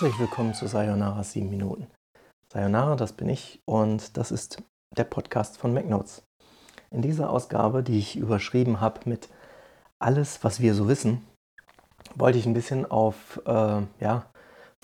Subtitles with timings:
[0.00, 1.88] Herzlich willkommen zu Sayonara 7 Minuten.
[2.52, 4.62] Sayonara, das bin ich und das ist
[4.96, 6.22] der Podcast von MacNotes.
[6.92, 9.28] In dieser Ausgabe, die ich überschrieben habe mit
[9.98, 11.26] Alles, was wir so wissen,
[12.14, 14.30] wollte ich ein bisschen auf äh, ja,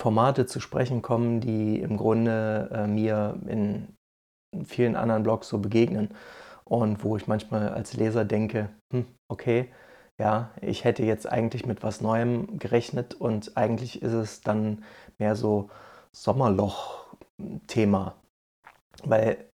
[0.00, 3.94] Formate zu sprechen kommen, die im Grunde äh, mir in
[4.64, 6.08] vielen anderen Blogs so begegnen
[6.64, 9.70] und wo ich manchmal als Leser denke, hm, okay,
[10.20, 14.84] ja, ich hätte jetzt eigentlich mit was Neuem gerechnet und eigentlich ist es dann
[15.18, 15.70] mehr so
[16.12, 18.16] Sommerloch-Thema.
[19.04, 19.48] Weil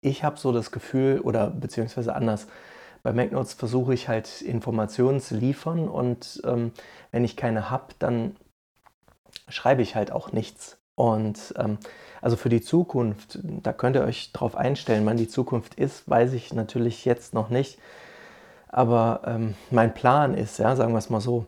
[0.00, 2.46] ich habe so das Gefühl, oder beziehungsweise anders,
[3.02, 6.72] bei MacNotes versuche ich halt Informationen zu liefern und ähm,
[7.12, 8.36] wenn ich keine habe, dann
[9.48, 10.78] schreibe ich halt auch nichts.
[10.96, 11.78] Und ähm,
[12.22, 16.32] also für die Zukunft, da könnt ihr euch drauf einstellen, wann die Zukunft ist, weiß
[16.32, 17.78] ich natürlich jetzt noch nicht.
[18.68, 21.46] Aber ähm, mein Plan ist, ja, sagen wir es mal so,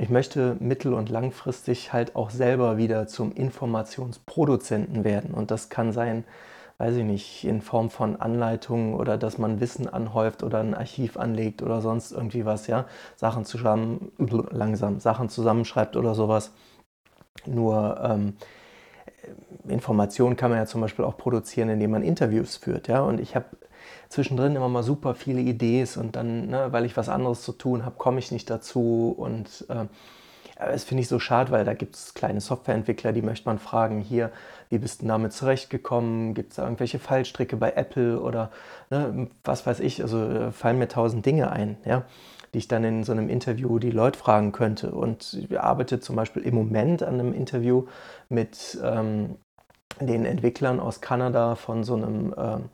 [0.00, 5.34] ich möchte mittel- und langfristig halt auch selber wieder zum Informationsproduzenten werden.
[5.34, 6.24] Und das kann sein,
[6.78, 11.18] weiß ich nicht, in Form von Anleitungen oder dass man Wissen anhäuft oder ein Archiv
[11.18, 14.10] anlegt oder sonst irgendwie was, ja, Sachen zusammen,
[14.50, 16.52] langsam, Sachen zusammenschreibt oder sowas.
[17.44, 18.36] Nur ähm,
[19.68, 23.02] Informationen kann man ja zum Beispiel auch produzieren, indem man Interviews führt, ja.
[23.02, 23.44] Und ich habe
[24.10, 27.84] zwischendrin immer mal super viele Ideen und dann, ne, weil ich was anderes zu tun
[27.84, 29.86] habe, komme ich nicht dazu und äh,
[30.56, 34.00] das finde ich so schade, weil da gibt es kleine Softwareentwickler, die möchte man fragen,
[34.00, 34.30] hier,
[34.68, 36.34] wie bist du damit zurechtgekommen?
[36.34, 38.50] Gibt es da irgendwelche Fallstricke bei Apple oder
[38.90, 40.02] ne, was weiß ich?
[40.02, 42.04] Also äh, fallen mir tausend Dinge ein, ja,
[42.52, 44.90] die ich dann in so einem Interview die Leute fragen könnte.
[44.90, 47.86] Und ich arbeite zum Beispiel im Moment an einem Interview
[48.28, 49.36] mit ähm,
[49.98, 52.68] den Entwicklern aus Kanada von so einem ähm,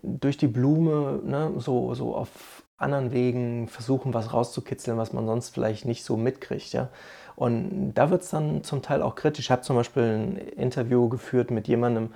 [0.02, 5.50] durch die Blume ne, so, so auf anderen Wegen versuchen, was rauszukitzeln, was man sonst
[5.50, 6.72] vielleicht nicht so mitkriegt.
[6.72, 6.90] Ja?
[7.34, 9.46] Und da wird es dann zum Teil auch kritisch.
[9.46, 12.12] Ich habe zum Beispiel ein Interview geführt mit jemandem,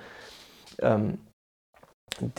[0.79, 1.17] ähm,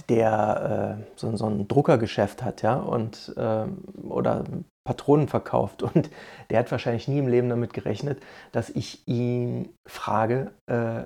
[0.08, 3.64] der äh, so, so, ein Druckergeschäft hat, ja, und äh,
[4.02, 4.44] oder
[4.84, 5.82] Patronen verkauft.
[5.94, 6.10] Und
[6.50, 8.20] der hat wahrscheinlich nie im Leben damit gerechnet,
[8.52, 11.04] dass ich ihn frage, äh,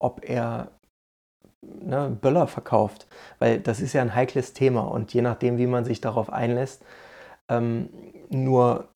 [0.00, 0.68] ob er
[1.62, 3.06] ne, Böller verkauft.
[3.38, 6.84] Weil das ist ja ein heikles Thema und je nachdem, wie man sich darauf einlässt,
[7.48, 7.88] ähm,
[8.28, 8.88] nur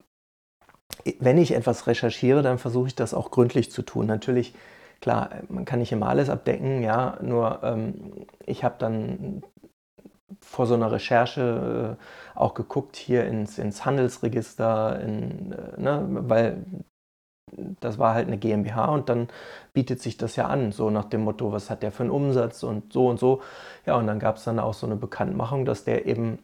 [1.19, 4.07] wenn ich etwas recherchiere, dann versuche ich das auch gründlich zu tun.
[4.07, 4.55] Natürlich,
[5.03, 9.43] klar, man kann nicht immer alles abdecken, ja, nur ähm, ich habe dann
[10.41, 16.65] vor so einer Recherche äh, auch geguckt hier ins, ins Handelsregister, in, äh, ne, weil
[17.81, 19.29] das war halt eine GmbH und dann
[19.75, 22.63] bietet sich das ja an, so nach dem Motto, was hat der für einen Umsatz
[22.63, 23.43] und so und so.
[23.85, 26.39] Ja, und dann gab es dann auch so eine Bekanntmachung, dass der eben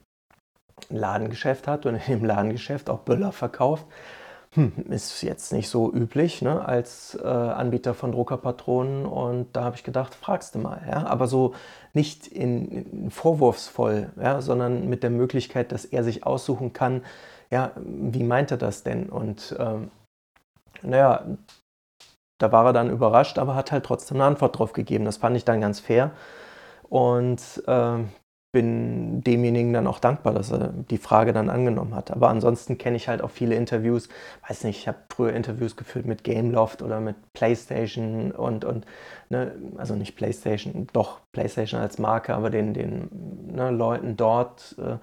[0.90, 3.86] ein Ladengeschäft hat und in dem Ladengeschäft auch Böller verkauft
[4.52, 9.04] hm, ist jetzt nicht so üblich ne, als äh, Anbieter von Druckerpatronen.
[9.04, 10.82] Und da habe ich gedacht, fragst du mal.
[10.88, 11.06] Ja?
[11.06, 11.54] Aber so
[11.92, 17.02] nicht in, in vorwurfsvoll, ja, sondern mit der Möglichkeit, dass er sich aussuchen kann,
[17.50, 19.08] ja, wie meint er das denn?
[19.08, 19.90] Und ähm,
[20.82, 21.24] naja,
[22.38, 25.04] da war er dann überrascht, aber hat halt trotzdem eine Antwort drauf gegeben.
[25.04, 26.12] Das fand ich dann ganz fair.
[26.88, 27.98] Und äh,
[28.52, 32.10] bin demjenigen dann auch dankbar, dass er die Frage dann angenommen hat.
[32.10, 34.08] Aber ansonsten kenne ich halt auch viele Interviews.
[34.46, 38.86] Weiß nicht, ich habe früher Interviews geführt mit Gameloft oder mit PlayStation und, und
[39.28, 43.08] ne, also nicht PlayStation, doch PlayStation als Marke, aber den, den
[43.54, 44.76] ne, Leuten dort.
[44.78, 44.96] Äh,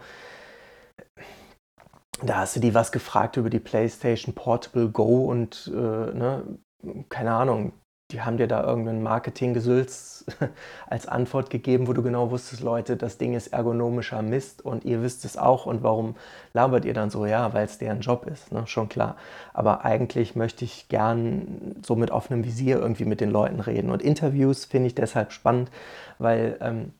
[2.23, 6.43] da hast du die was gefragt über die PlayStation Portable Go und äh, ne,
[7.09, 7.73] keine Ahnung,
[8.15, 10.23] die haben dir da irgendeinen Marketinggesülz
[10.87, 15.03] als Antwort gegeben, wo du genau wusstest, Leute, das Ding ist ergonomischer Mist und ihr
[15.03, 16.15] wisst es auch und warum
[16.53, 17.25] labert ihr dann so?
[17.25, 18.65] Ja, weil es deren Job ist, ne?
[18.67, 19.17] schon klar.
[19.53, 24.01] Aber eigentlich möchte ich gern so mit offenem Visier irgendwie mit den Leuten reden und
[24.01, 25.69] Interviews finde ich deshalb spannend,
[26.17, 26.93] weil ähm,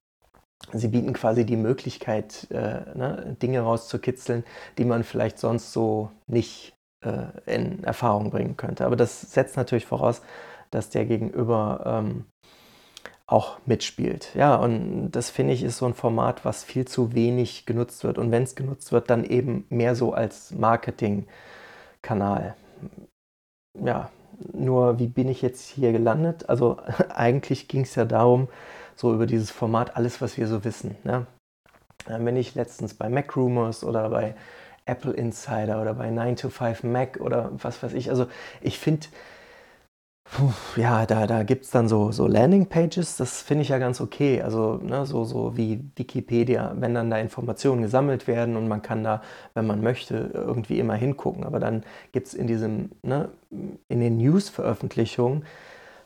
[0.74, 4.44] sie bieten quasi die Möglichkeit, äh, ne, Dinge rauszukitzeln,
[4.78, 6.74] die man vielleicht sonst so nicht
[7.06, 8.86] äh, in Erfahrung bringen könnte.
[8.86, 10.22] Aber das setzt natürlich voraus,
[10.76, 12.26] dass der Gegenüber ähm,
[13.28, 14.34] auch mitspielt.
[14.36, 18.18] Ja, und das finde ich ist so ein Format, was viel zu wenig genutzt wird.
[18.18, 22.56] Und wenn es genutzt wird, dann eben mehr so als Marketingkanal.
[23.84, 24.10] Ja,
[24.54, 26.50] nur wie bin ich jetzt hier gelandet?
[26.50, 26.78] Also
[27.10, 28.48] eigentlich ging es ja darum,
[28.96, 30.96] so über dieses Format, alles, was wir so wissen.
[31.04, 31.26] Ne?
[32.08, 34.36] Wenn ich letztens bei Mac Rumors oder bei
[34.86, 38.28] Apple Insider oder bei 9 to 5 Mac oder was weiß ich, also
[38.62, 39.08] ich finde,
[40.76, 44.42] ja, da, da gibt es dann so, so Landing-Pages, das finde ich ja ganz okay.
[44.42, 49.04] Also ne, so, so wie Wikipedia, wenn dann da Informationen gesammelt werden und man kann
[49.04, 49.22] da,
[49.54, 51.44] wenn man möchte, irgendwie immer hingucken.
[51.46, 53.30] Aber dann gibt es in diesem, ne,
[53.88, 55.46] in den News-Veröffentlichungen,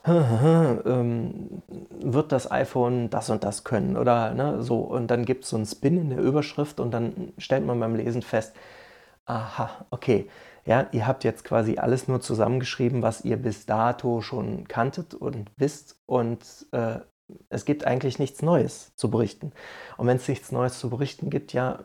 [0.06, 1.62] ähm,
[2.00, 4.78] wird das iPhone das und das können oder ne, so.
[4.80, 7.94] Und dann gibt es so einen Spin in der Überschrift und dann stellt man beim
[7.96, 8.54] Lesen fest,
[9.26, 10.28] aha, okay,
[10.70, 15.50] ja, ihr habt jetzt quasi alles nur zusammengeschrieben, was ihr bis dato schon kanntet und
[15.56, 16.38] wisst und
[16.70, 17.00] äh,
[17.48, 19.50] es gibt eigentlich nichts Neues zu berichten.
[19.96, 21.80] Und wenn es nichts Neues zu berichten gibt, ja,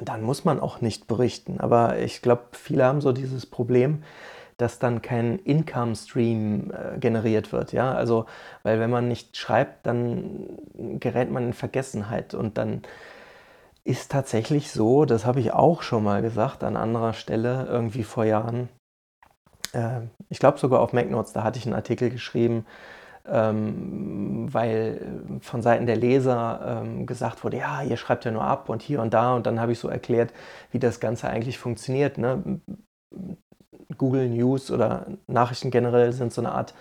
[0.00, 1.60] dann muss man auch nicht berichten.
[1.60, 4.02] Aber ich glaube, viele haben so dieses Problem,
[4.56, 7.70] dass dann kein Income Stream äh, generiert wird.
[7.72, 8.26] Ja, also,
[8.64, 10.58] weil wenn man nicht schreibt, dann
[10.98, 12.82] gerät man in Vergessenheit und dann
[13.84, 18.24] ist tatsächlich so, das habe ich auch schon mal gesagt an anderer Stelle, irgendwie vor
[18.24, 18.70] Jahren.
[19.72, 22.64] Äh, ich glaube sogar auf MacNotes, da hatte ich einen Artikel geschrieben,
[23.26, 28.68] ähm, weil von Seiten der Leser ähm, gesagt wurde, ja, ihr schreibt ja nur ab
[28.68, 29.34] und hier und da.
[29.34, 30.32] Und dann habe ich so erklärt,
[30.70, 32.18] wie das Ganze eigentlich funktioniert.
[32.18, 32.60] Ne?
[33.98, 36.74] Google News oder Nachrichten generell sind so eine Art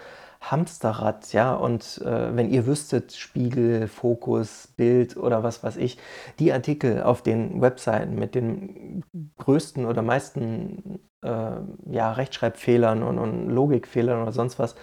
[0.51, 5.97] Hamsterrad, ja, und äh, wenn ihr wüsstet, Spiegel, Fokus, Bild oder was weiß ich,
[6.39, 9.03] die Artikel auf den Webseiten mit den
[9.37, 11.57] größten oder meisten äh,
[11.89, 14.75] ja, Rechtschreibfehlern und, und Logikfehlern oder sonst was,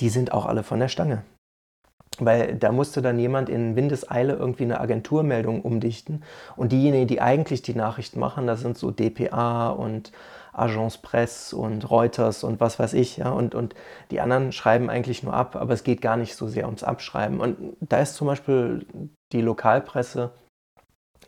[0.00, 1.24] die sind auch alle von der Stange.
[2.18, 6.22] Weil da musste dann jemand in Windeseile irgendwie eine Agenturmeldung umdichten.
[6.56, 10.12] Und diejenigen, die eigentlich die Nachrichten machen, das sind so DPA und
[10.52, 13.18] Agence Presse und Reuters und was weiß ich.
[13.18, 13.30] Ja?
[13.30, 13.74] Und, und
[14.10, 17.40] die anderen schreiben eigentlich nur ab, aber es geht gar nicht so sehr ums Abschreiben.
[17.40, 18.86] Und da ist zum Beispiel
[19.32, 20.32] die Lokalpresse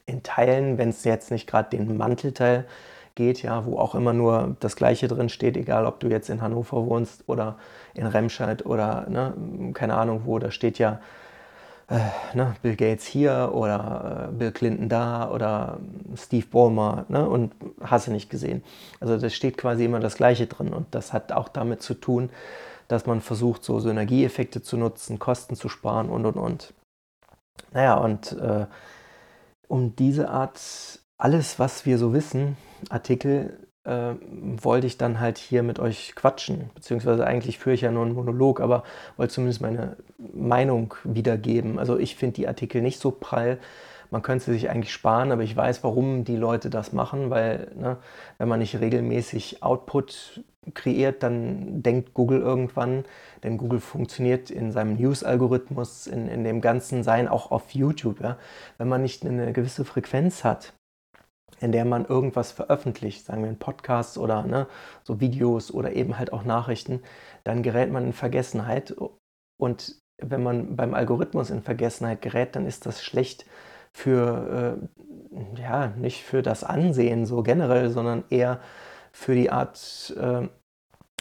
[0.06, 2.67] in Teilen, wenn es jetzt nicht gerade den Mantelteil
[3.19, 6.41] geht, ja, wo auch immer nur das Gleiche drin steht, egal ob du jetzt in
[6.41, 7.59] Hannover wohnst oder
[7.94, 9.35] in Remscheid oder ne,
[9.75, 11.00] keine Ahnung wo, da steht ja
[11.88, 11.99] äh,
[12.32, 15.81] ne, Bill Gates hier oder äh, Bill Clinton da oder
[16.17, 18.62] Steve Ballmer ne, und hast du nicht gesehen.
[19.00, 22.31] Also da steht quasi immer das Gleiche drin und das hat auch damit zu tun,
[22.87, 26.73] dass man versucht, so Synergieeffekte zu nutzen, Kosten zu sparen und und und.
[27.73, 28.67] Naja, und äh,
[29.67, 30.61] um diese Art,
[31.19, 32.56] alles, was wir so wissen,
[32.90, 34.14] Artikel äh,
[34.62, 36.70] wollte ich dann halt hier mit euch quatschen.
[36.75, 38.84] Beziehungsweise eigentlich führe ich ja nur einen Monolog, aber
[39.16, 41.78] wollte zumindest meine Meinung wiedergeben.
[41.78, 43.58] Also ich finde die Artikel nicht so prall.
[44.11, 47.73] Man könnte sie sich eigentlich sparen, aber ich weiß, warum die Leute das machen, weil
[47.76, 47.99] ne,
[48.38, 50.42] wenn man nicht regelmäßig Output
[50.75, 53.04] kreiert, dann denkt Google irgendwann,
[53.42, 58.20] denn Google funktioniert in seinem News-Algorithmus, in, in dem ganzen Sein, auch auf YouTube.
[58.20, 58.38] Ja?
[58.78, 60.73] Wenn man nicht eine gewisse Frequenz hat,
[61.61, 64.67] in der man irgendwas veröffentlicht, sagen wir ein Podcast oder ne,
[65.02, 67.02] so Videos oder eben halt auch Nachrichten,
[67.45, 68.95] dann gerät man in Vergessenheit.
[69.59, 73.47] Und wenn man beim Algorithmus in Vergessenheit gerät, dann ist das schlecht
[73.93, 74.78] für,
[75.37, 78.61] äh, ja, nicht für das Ansehen so generell, sondern eher
[79.12, 80.49] für die Art, äh,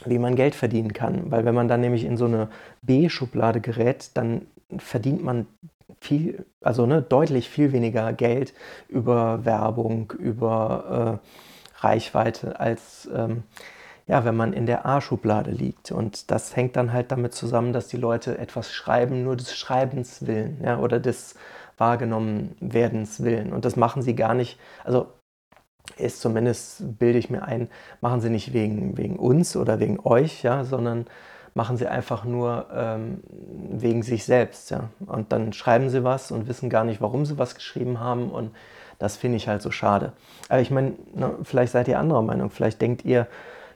[0.05, 1.31] wie man Geld verdienen kann.
[1.31, 2.49] Weil wenn man dann nämlich in so eine
[2.83, 5.47] B-Schublade gerät, dann verdient man
[6.07, 8.53] viel, also ne, deutlich viel weniger Geld
[8.87, 13.43] über Werbung, über äh, Reichweite, als ähm,
[14.07, 15.91] ja, wenn man in der A-Schublade liegt.
[15.91, 20.25] Und das hängt dann halt damit zusammen, dass die Leute etwas schreiben, nur des Schreibens
[20.25, 21.35] willen, ja, oder des
[21.77, 23.51] wahrgenommen werdens willen.
[23.53, 25.07] Und das machen sie gar nicht, also
[25.97, 27.69] ist zumindest, bilde ich mir ein,
[28.01, 31.05] machen sie nicht wegen, wegen uns oder wegen euch, ja, sondern
[31.57, 34.69] machen sie einfach nur ähm, wegen sich selbst.
[34.69, 34.91] Ja.
[35.07, 38.29] Und dann schreiben sie was und wissen gar nicht, warum sie was geschrieben haben.
[38.29, 38.51] Und
[38.99, 40.13] das finde ich halt so schade.
[40.49, 42.51] Aber ich meine, ne, vielleicht seid ihr anderer Meinung.
[42.51, 43.27] Vielleicht denkt ihr,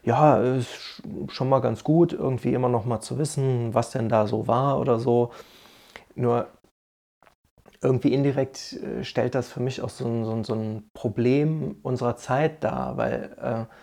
[0.04, 4.28] ja, ist schon mal ganz gut, irgendwie immer noch mal zu wissen, was denn da
[4.28, 5.32] so war oder so.
[6.14, 6.46] Nur
[7.82, 11.76] irgendwie indirekt äh, stellt das für mich auch so ein, so ein, so ein Problem
[11.82, 13.74] unserer Zeit dar, weil äh,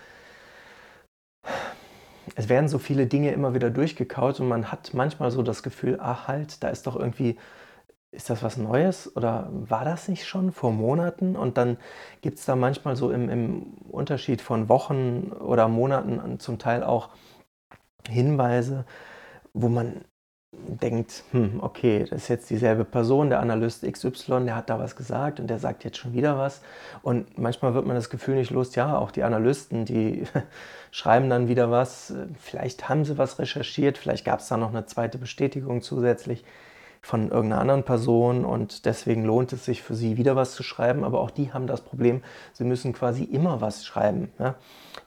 [2.36, 5.98] es werden so viele Dinge immer wieder durchgekaut und man hat manchmal so das Gefühl,
[6.02, 7.38] ach halt, da ist doch irgendwie
[8.12, 11.36] ist das was Neues oder war das nicht schon vor Monaten?
[11.36, 11.78] Und dann
[12.22, 17.10] gibt es da manchmal so im, im, Unterschied von Wochen oder Monaten zum Teil auch
[18.08, 18.86] Hinweise,
[19.54, 20.06] wo man
[20.52, 24.96] denkt, hm, okay, das ist jetzt dieselbe Person, der Analyst XY, der hat da was
[24.96, 26.62] gesagt und der sagt jetzt schon wieder was.
[27.04, 30.24] Und manchmal wird man das Gefühl nicht los, ja, auch die Analysten, die
[30.92, 34.86] schreiben dann wieder was, vielleicht haben sie was recherchiert, vielleicht gab es da noch eine
[34.86, 36.44] zweite Bestätigung zusätzlich
[37.02, 41.04] von irgendeiner anderen Person und deswegen lohnt es sich für sie wieder was zu schreiben,
[41.04, 42.22] aber auch die haben das Problem,
[42.54, 44.32] sie müssen quasi immer was schreiben.
[44.38, 44.56] Ja?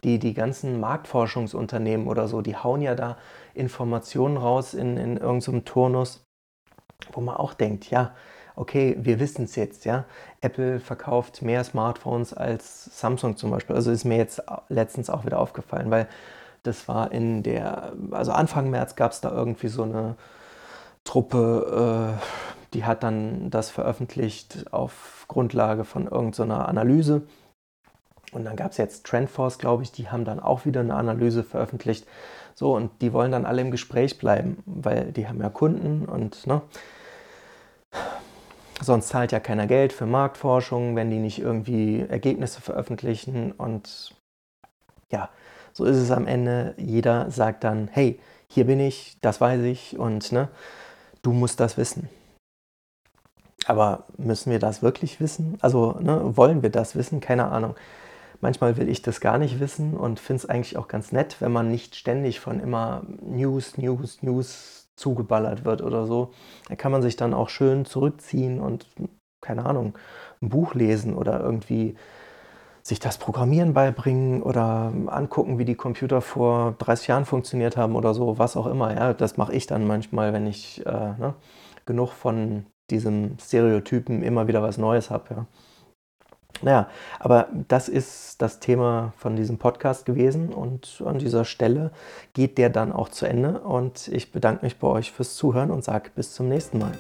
[0.02, 3.18] Die, die ganzen Marktforschungsunternehmen oder so, die hauen ja da
[3.54, 6.24] Informationen raus in, in irgendeinem Turnus,
[7.12, 8.14] wo man auch denkt, ja,
[8.56, 10.04] okay, wir wissen es jetzt, ja.
[10.40, 13.76] Apple verkauft mehr Smartphones als Samsung zum Beispiel.
[13.76, 16.08] Also ist mir jetzt letztens auch wieder aufgefallen, weil
[16.62, 20.16] das war in der, also Anfang März gab es da irgendwie so eine
[21.04, 27.22] Truppe, äh, die hat dann das veröffentlicht auf Grundlage von irgendeiner Analyse.
[28.32, 31.44] Und dann gab es jetzt Trendforce, glaube ich, die haben dann auch wieder eine Analyse
[31.44, 32.06] veröffentlicht.
[32.54, 36.46] So, und die wollen dann alle im Gespräch bleiben, weil die haben ja Kunden und
[36.46, 36.62] ne,
[38.80, 43.52] sonst zahlt ja keiner Geld für Marktforschung, wenn die nicht irgendwie Ergebnisse veröffentlichen.
[43.52, 44.14] Und
[45.10, 45.28] ja,
[45.72, 46.74] so ist es am Ende.
[46.78, 48.18] Jeder sagt dann, hey,
[48.48, 50.48] hier bin ich, das weiß ich und ne,
[51.22, 52.08] du musst das wissen.
[53.66, 55.56] Aber müssen wir das wirklich wissen?
[55.60, 57.20] Also ne, wollen wir das wissen?
[57.20, 57.76] Keine Ahnung.
[58.40, 61.52] Manchmal will ich das gar nicht wissen und finde es eigentlich auch ganz nett, wenn
[61.52, 66.32] man nicht ständig von immer News, News, News zugeballert wird oder so.
[66.68, 68.86] Da kann man sich dann auch schön zurückziehen und,
[69.40, 69.96] keine Ahnung,
[70.40, 71.96] ein Buch lesen oder irgendwie
[72.82, 78.12] sich das Programmieren beibringen oder angucken, wie die Computer vor 30 Jahren funktioniert haben oder
[78.12, 78.94] so, was auch immer.
[78.94, 81.34] Ja, das mache ich dann manchmal, wenn ich äh, ne,
[81.86, 85.34] genug von diesem Stereotypen immer wieder was Neues habe.
[85.34, 85.46] Ja.
[86.60, 91.90] Naja, aber das ist das Thema von diesem Podcast gewesen und an dieser Stelle
[92.34, 95.82] geht der dann auch zu Ende und ich bedanke mich bei euch fürs Zuhören und
[95.82, 96.92] sage bis zum nächsten Mal.